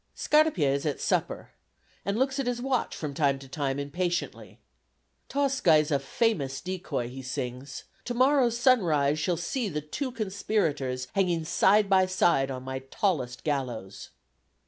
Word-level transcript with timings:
Scarpia 0.15 0.73
is 0.73 0.83
at 0.87 0.99
supper, 0.99 1.51
and 2.03 2.17
looks 2.17 2.39
at 2.39 2.47
his 2.47 2.59
watch 2.59 2.95
from 2.95 3.13
time 3.13 3.37
to 3.37 3.47
time 3.47 3.77
impatiently. 3.77 4.57
"Tosca 5.29 5.75
is 5.75 5.91
a 5.91 5.99
famous 5.99 6.59
decoy," 6.59 7.07
he 7.07 7.21
sings; 7.21 7.83
"to 8.05 8.15
morrow's 8.15 8.57
sunrise 8.57 9.19
shall 9.19 9.37
see 9.37 9.69
the 9.69 9.79
two 9.79 10.11
conspirators 10.11 11.07
hanging 11.13 11.45
side 11.45 11.87
by 11.87 12.07
side 12.07 12.49
on 12.49 12.63
my 12.63 12.79
tallest 12.89 13.43
gallows." 13.43 14.09